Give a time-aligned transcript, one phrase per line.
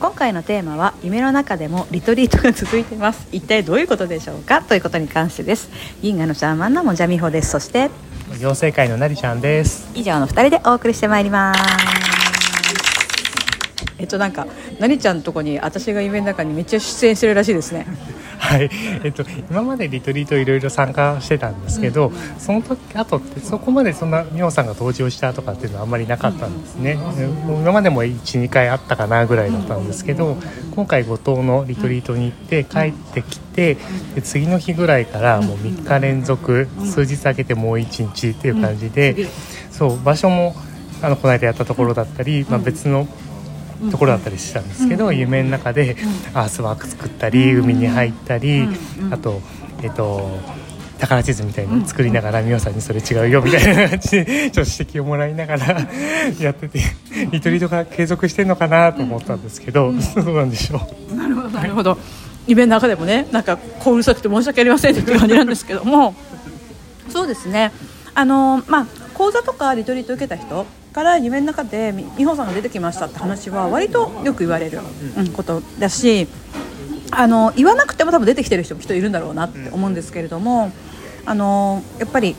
[0.00, 3.28] 今回のテーマは夢の中でもリトリートが続いています。
[3.32, 4.62] 一体どういうことでしょうか？
[4.62, 5.68] ということに関してです。
[6.00, 7.50] 銀河のシャーマンのもじゃみほです。
[7.50, 7.90] そして
[8.30, 9.90] 妖精会のなりちゃんです。
[9.94, 11.60] 以上の二人でお送りしてまいります。
[13.98, 14.46] えっとなんか
[14.78, 17.86] なりちゃんのとこに私が夢の中にめっちゃ出演してるらしいですね
[18.50, 18.68] はい。
[19.04, 26.98] えっと、今までリトリートいろいろ参加してたんですけど、うん、その時後ってそこまでそんな美穂さんが登場したとかっていうのはあんまりなかったんですね、
[27.46, 30.36] うん、今までも12回あったかなぐらいだったんですけど
[30.74, 33.76] 今回五島のリトリートに行って帰ってきて
[34.16, 39.28] で次の日ぐらいからもう3日連続数日空けてもう1日っていう感じで
[39.70, 40.56] そう場所も
[41.02, 43.06] あのこの間やったところだったり、まあ、別の
[43.90, 45.96] ところだったりしたんですけど、夢の中で
[46.34, 48.68] アースワーク作ったり海に入ったり、
[49.10, 49.40] あと
[49.82, 50.38] えっ、と
[51.00, 55.66] 宝地図みたいに作りながら美桜さんにそれ違うよみたいな感じでちょっと指摘をもらいながら
[56.38, 56.80] やってて
[57.32, 61.14] リトリートが継続してるのかなと思ったんですけど、そうなんでしょう。
[61.14, 61.98] なるほどなるほど。
[62.46, 66.14] 夢の中でもねなんかこううるさくて申し訳ありませんって感じなんですけども。
[67.08, 67.72] そうですね。
[68.14, 74.80] あのまあ講座とかリトリート受けた人から夢の中で美穂さんが出てきましたって話は割とよく言われる、
[75.16, 76.26] うん、ことだし
[77.12, 80.72] あの言わなくても多分出てきてる人もきっといるんだろうなって思うんですけれども
[81.26, 82.36] あのやっぱり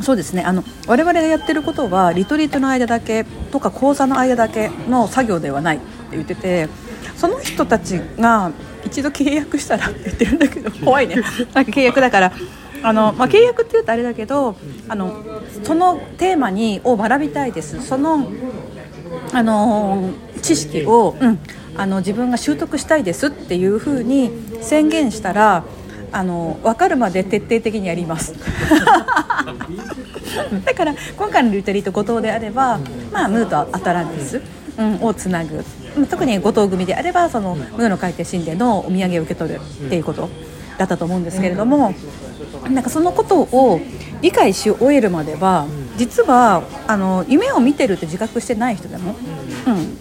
[0.00, 6.68] そうですねあの我々がやってることはリトリートの間だけとか講座の間だけの作業ではないって言ってて
[7.16, 8.52] その人たちが
[8.84, 11.16] 一度契約したらって言ってるんだけど怖いね。
[11.54, 12.32] なんか契約だから
[12.84, 14.56] あの、まあ、契約っていうとあれだけど
[14.88, 15.24] あの
[15.64, 17.80] そのテーマにを学びたいです。
[17.82, 18.30] その
[19.32, 20.10] あの
[20.42, 21.38] 知識を、うん、
[21.76, 23.28] あの自分が習得したいです。
[23.28, 25.64] っていうふうに宣言したら
[26.12, 28.34] あの分かるまで徹底的にやります。
[30.64, 32.78] だから今回のリトリート後藤であれば、
[33.12, 34.42] まあ、ムーとアタランティス、
[34.76, 35.64] うん、をつなぐ。
[36.10, 40.28] 特に後藤組であればそのムーの海底神殿のお土産を受け取るっていうこと。
[40.78, 41.94] だったと思うんですけれども、
[42.70, 43.80] なんかそのことを
[44.20, 49.14] 理解し終えるまでは実はあの夢を見てるって自覚してない人でも、
[49.66, 49.96] うん、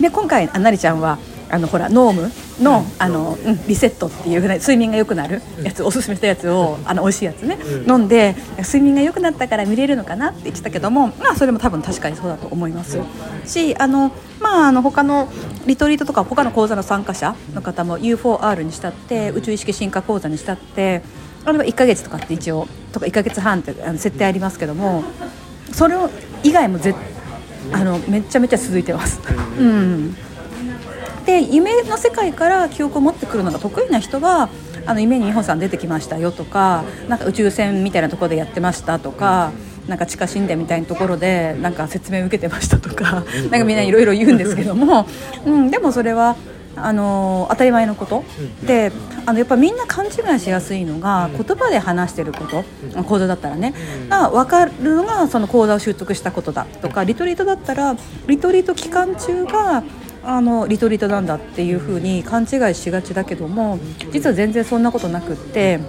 [0.00, 1.18] で今回あなりちゃんは
[1.54, 12.98] あのほらノームのあの、うん、リセットっていうぐらい睡眠が良くなるやつおすすめしたやつをあの美味しいやつね、飲んで睡眠が良くなったから見れるのかなって言ってたけども、まあ、それも多分確かにそうだと思います。
[13.46, 14.10] しあの、
[14.40, 15.28] まあ、あの他の
[15.66, 21.02] リトリートとか他の講座の参加者の方も U4R にしたって宇宙意識進化講座にしたって
[21.44, 25.04] あれは1か月とかって一応とか1か月半ってあの設定ありますけども
[25.70, 26.10] それを
[26.42, 26.94] 以外もぜ
[27.72, 29.20] あのめちゃめちゃ続いてます。
[29.58, 30.16] うん
[31.26, 34.48] で夢の世界から記憶を持ってくるのが得意な人は
[34.86, 39.52] あの夢に日本さん出てきましたよとかなんか宇宙船みたいなところでやってましたとか。
[39.88, 45.06] なんか地下神殿みたいなところでなんか説明受けてましたとかなんかみんないろいろ言うんですけども、
[45.44, 46.36] うん、でもそれは
[46.76, 48.24] あの当たり前のこと。
[48.66, 48.92] で
[49.26, 52.64] あのやっぱみんな勘違いしやすいのが言葉で話してること。
[53.04, 53.74] 講座だったらね。
[54.08, 57.96] が分かるのがその講座を習得したことだとかリトリートだったら
[58.26, 59.82] リトリート期間中が
[60.26, 63.78] あのリトリートなんだっていうふうに勘違いしがちだけども
[64.12, 65.80] 実は全然そんなことなくって。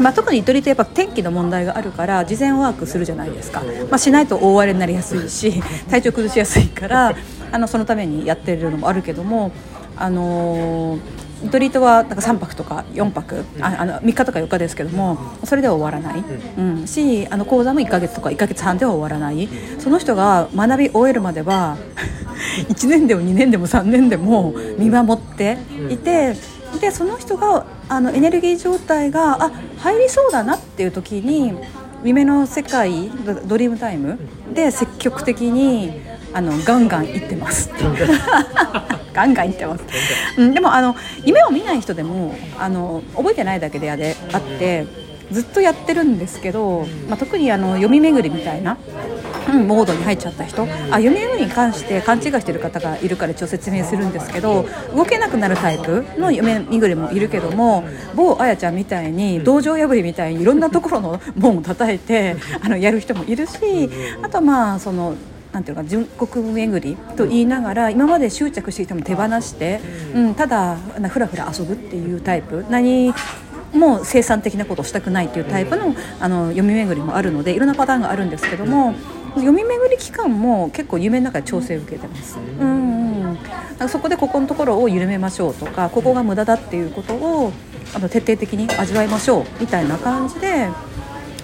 [0.00, 7.14] まあ、特にリトリートやっぱ天気の問題があるから事前ワークするじゃないですか、まあ、しないと大荒れになりやすいし 体調崩しやすいから
[7.52, 9.52] あのそのためにやってるのもあるけども
[9.96, 10.98] あの
[11.42, 16.24] リトリートはなんか3泊とか4泊ああの3日とか4日ですけどもそれでは終わらない、
[16.58, 19.48] うん、しあの講座も1か月とか1か月半では終わらない。
[19.78, 21.76] その人が学び終えるまでは
[22.68, 25.58] 1年でも2年でも3年でも見守って
[25.90, 26.34] いて
[26.80, 31.54] でその人があのエネルギー状態があ入りそうだなっていう時に
[32.04, 33.10] 夢の世界
[33.46, 34.18] ドリームタイム
[34.52, 35.92] で積極的に
[36.32, 37.70] あのガンガン行ってます。
[39.12, 39.46] ガンガン。
[39.48, 39.84] 行ってます、
[40.36, 44.86] うん、でもあの夢を見ない人でもあの覚えてないだけであであって
[45.30, 48.76] ずっとやってるんですけど、まあ、特にあの読み巡りみたいな
[49.48, 50.62] うん、モードに入っちゃった人。
[50.62, 57.84] あ読み巡りに関して勘違いしてる方がいるから一応説明するんですけど動けなくなるタイプの読み巡りもいるけども
[58.14, 63.88] 某あやちゃんみたいに道場破りみたいにいろんなところの門を叩いてあのやる人もいるし
[64.22, 65.14] あとまあその
[65.52, 69.80] なんていうか純国巡りと言いながら今まで執着していても手放して、
[70.14, 70.76] うん、ただ
[71.08, 72.64] ふらふら遊ぶっていうタイプ。
[72.68, 73.14] 何
[73.72, 78.94] も生産的なことをしたくないっていうタイプのあの読み巡りもあるのでいろんなパターンがあるんですけども
[79.36, 82.38] 読み巡り期間も結構夢の中で調整を受けてます。
[82.38, 83.38] うん
[83.80, 87.52] うん、そこでここのところを緩めましょうとかここが無駄だっていうことを
[87.94, 90.68] あの徹底的に味わいましょうみたいな感じで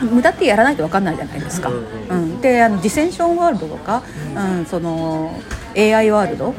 [0.01, 1.71] 無駄ってやらないと分かんないじゃないですか。
[1.71, 4.03] うん、であのディセンションワールドとか、
[4.35, 5.39] うん、その
[5.77, 6.55] AI ワールド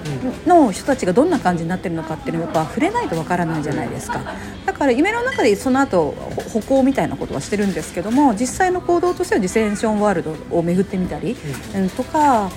[0.46, 4.22] の人たちがどんな感じになってるのかっていうのはやっぱ触れないとわからないじゃないですか。
[4.66, 6.12] だから夢の中でその後
[6.52, 11.36] 歩行みたいなことはしてるんですけども実際の行動としてはディセンションワールドを巡ってみたり、
[11.76, 12.50] うん、とか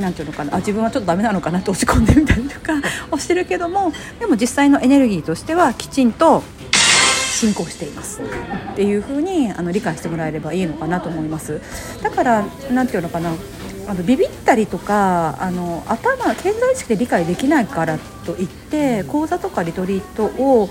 [0.00, 2.74] なんていうのかなあ自分はちょっとダメなのかなと落ち込んでみたりとか
[3.12, 6.42] をしてるけどもでも実際のエネルギーとしてはきちんと
[7.42, 8.20] 進行しています。
[8.72, 11.60] っていうふうにあの理解してもらえればいいのかなと思います。
[12.00, 13.32] だからなんていうのかな
[13.92, 20.70] あのビビったりとかあの頭経済意識で理解できないからといって講座とかリトリートを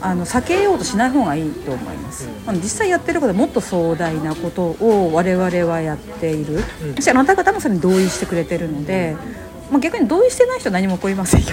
[0.00, 2.28] あの避けようとしない方がいいと思います。
[2.46, 6.60] あの実際やってることはもっと壮大なことを我々はやっている、
[6.94, 9.16] そしてあなた方もそれに同意してくれてるので、
[9.70, 11.48] まあ、逆に同意してない人は何も起こりませんよ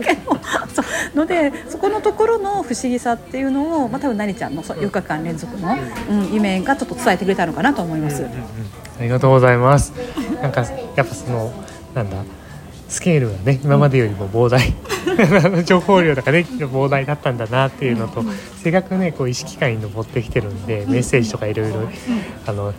[0.00, 0.38] けど
[0.72, 1.16] そう。
[1.16, 5.76] のでそこのところの不思議さっていうのを、まあ、多分何ちゃんの4日間連続の、
[6.08, 8.22] うん、夢がちょっと伝えてくれたのかなと思います。
[8.22, 8.46] うんうんうん、
[9.02, 9.92] ありがとうございます。
[10.40, 10.64] なんか
[10.96, 11.52] やっぱその
[11.92, 12.22] なんだ
[12.88, 14.72] スケールがね今までよりも膨大、
[15.56, 18.22] うん、情報量とかね膨大だったんだなっていうのと、
[18.62, 21.88] 正確ねこう意識界に上ってきてるんで、メッセージとかいろいろ
[22.46, 22.72] あの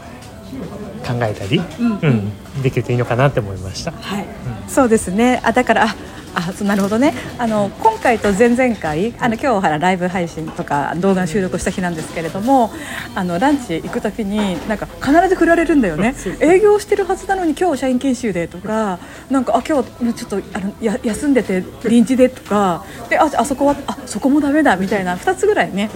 [1.03, 3.91] 考えたり、うん、うん、できるといいのかなって思いました。
[3.91, 5.41] はい、うん、そうですね。
[5.43, 5.87] あだから
[6.35, 7.13] あなるほどね。
[7.37, 12.71] あの今回と前々回あの今日はライブ配信とか動画収録した日なんですけれども
[13.15, 16.15] あのランチ行く時になんか必ず振られるんだよね。
[16.39, 18.99] 営業してるはずなのに今日社員研修でとか
[19.29, 25.89] なんかあ今日ちょっとあのや休んでて臨時でとかでああそこはあそこもダメだみたいな2つぐらいね。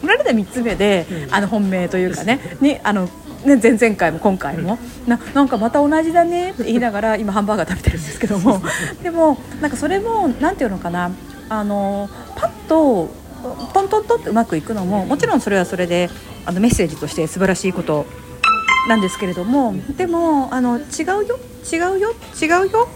[0.00, 2.38] 振られた3つ目で、あの本命というかね。
[2.60, 3.08] にあの
[3.44, 4.78] ね、前々回も今回も。
[5.06, 8.60] ななんかまた同じだねって言いながら今ハンバーガー食べてるんですけども。
[9.02, 11.10] でもなんかそれも何て言うのかな。
[11.50, 13.08] あのパッと
[13.72, 16.10] トントントンってうまくいくのももちろんそれはそれで
[16.44, 18.04] あのメッセージとして素晴らしいこと
[18.88, 19.74] なんですけれども。
[19.96, 21.38] でもあの違うよ
[21.70, 22.88] 違うよ違うよ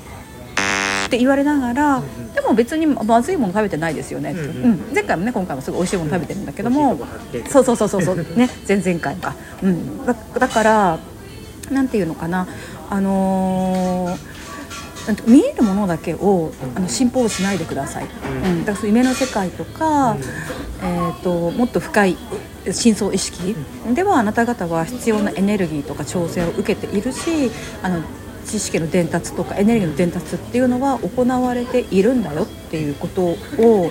[1.12, 2.02] って言われながら、
[2.34, 6.98] でも別にまずいもの食べてないですよね、うん前回もね今回もすごい美味しいもの食べてるんだけども、
[7.50, 8.16] そうそうそうそうそう。
[8.34, 10.98] ね前々回か、うん、だだから
[11.70, 12.48] なんていうのかな。
[12.88, 14.32] あのー
[15.26, 18.06] 見えるものだけをあの信奉しないでください、
[18.44, 20.16] うん、だから夢の世界とか、
[20.80, 22.16] えーと、もっと深い
[22.70, 23.56] 深層意識
[23.94, 27.50] ではあなた方は必要なエネルギーとか調整を受けているし
[27.82, 28.00] あの
[28.46, 33.90] 知識の伝達とかエネルギーの伝達っていうのは行われているんだよっていうことを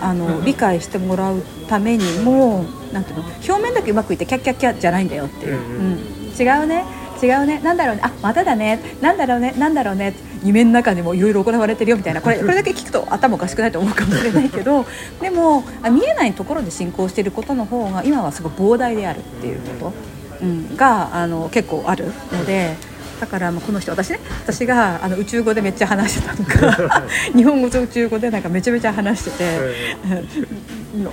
[0.00, 5.98] あの理解してもらうためにもなんていうの表面だけうまくいってキャッキャッキャじゃないんだよっていう、うん、
[6.38, 6.84] 違うね。
[7.22, 7.60] 違うね。
[7.60, 8.02] なんだろうね。
[8.04, 8.80] あまただね。
[9.00, 9.54] なんだろうね。
[9.56, 10.12] なんだろうね。
[10.42, 12.20] 夢の中でもいろいろ行われてるよみたいな。
[12.20, 14.84] これこれだけ聞くと頭おかしくないと思うかもしれないけど
[15.22, 19.92] でもあ見えないところで進行していることの方が今はすごい膨大であるっていうこ
[20.40, 22.76] と、うん、があの結構あるので。
[23.22, 27.04] だからこの人私ね私があの宇宙語でめっちゃ話してたとか
[27.36, 29.58] 日本語と宇宙語でなんかめちゃめちゃ話してて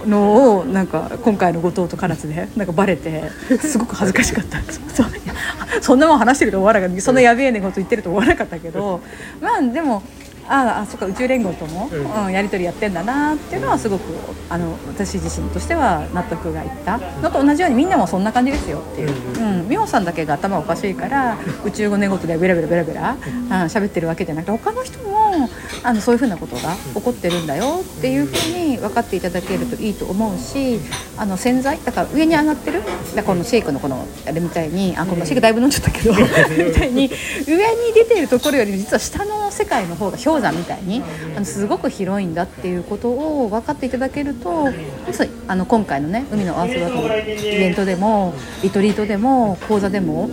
[0.07, 3.29] のをなんか今回の後藤と唐津でなんかバレて
[3.61, 4.59] すごく恥ずかしかった。
[4.71, 4.79] そ
[5.81, 9.01] そんなもん話してると思わなかったそんなやべえねこと言ってると思わなかったけど
[9.39, 10.03] まあでも
[10.49, 14.03] ああそっか宇宙連合とも、うん、やり取りやってんだなっていうのはすごく
[14.49, 23.17] あの私自身としては納得がいったのと同じようにみんなもそんな感じですよっていう、うん、美穂さんだけが頭おかしいから宇宙語寝言でベラベラベラベラ
[23.67, 25.49] 喋ってるわけじゃなくて他の人も
[25.83, 30.79] あのそういうふうなことが起こってるんだよっていうふうに分かっていただけるといいと思うし
[31.19, 32.81] あの洗剤だから上に上がってる。
[33.15, 37.09] だこのシェイクのこのあれみたいにあこのシェイクだいぶ飲んじゃったけどみたいに
[37.47, 41.01] 上に出ているところより実は下の世界の方が氷山みたいに
[41.35, 44.69] あのすごく広いんだっていうことを分かっていただけると
[45.47, 50.29] あの今回のね海のアースワークのイベントでもリトリートでも講座でも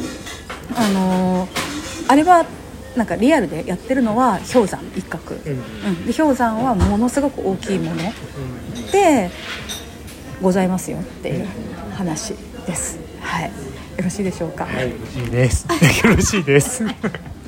[0.75, 1.49] あの
[2.09, 2.45] あれは
[2.97, 7.97] なんかリアルでやってるのは氷山一角、うん、で氷山はものすごく大きいもの。
[8.91, 9.31] で
[10.47, 11.47] ございますよっていう
[11.97, 12.33] 話
[12.69, 13.01] です。
[13.21, 13.51] はい、よ
[14.05, 14.65] ろしいでしょうか？
[14.65, 15.67] はい、よろしいです。
[16.07, 16.85] よろしいです。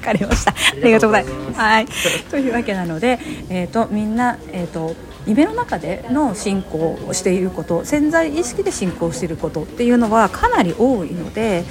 [0.08, 0.52] かりました。
[0.52, 1.60] ありがとうございます。
[1.60, 1.86] はい。
[2.30, 3.18] というわけなので、
[3.50, 4.94] えっ、ー、とみんなえっ、ー、と
[5.26, 11.64] 夢の中での進行をしていること潜在意識で進行していることっていうのはかなり多いので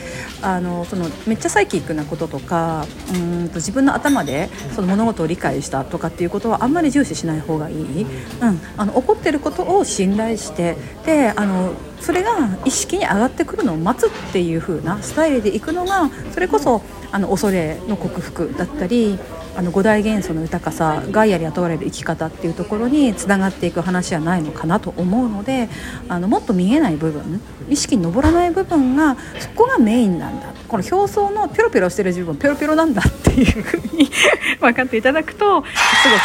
[0.43, 19.17] あのそのめっちゃサイキックなこととかうんと自分の頭でその物事を理解したとかっていうことはあんまり重視しない方がいい、うん、あの起こってることを信頼してであのそれが意識に上がってくるのを待つっていう風なスタイルでいくのがそれこそあの恐れの克服だったり
[19.57, 25.67] あの五大元素の豊かさガイアに雇われる生き方っていうところにつながっていく話はないのかなと思うので
[26.07, 30.57] あのもっと見えない部分意識に上らない部分がそこがメインなんだ。
[30.67, 34.09] この表層のピョロピョロしてる自分ピョロピョロなんだっていうふうに
[34.59, 35.69] 分かっていただくとす
[36.09, 36.15] ご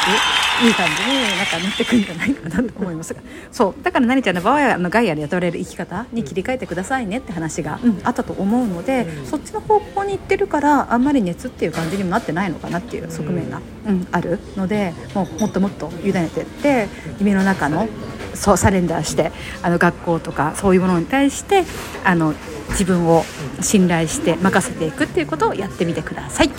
[0.65, 3.21] くいい感じになんかなってくるんじゃないかなと思いますが。
[3.53, 3.83] そう。
[3.83, 16.89] だから何ちゃんの場合はあのガイアで雇われる生き方に切り替えてくださいねって話が、うん、あったと思うので、そっちの方向に行ってるからあんまり熱っていう感じにもなってないのかなっていう側面が、うん、あるのでもうもっともっと委ねてって
[17.19, 17.89] 夢の中の
[18.35, 21.65] そうサレンダーしてあの学校とかそういうものに対して
[22.05, 22.35] あの
[22.71, 23.25] 自分を
[23.61, 26.49] 信頼して任せていくっていうことをやってみてください。
[26.49, 26.51] あ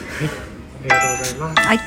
[0.83, 1.79] りがとうございますはい。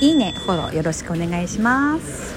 [0.00, 2.32] いいね、フォローよろしくお願いします。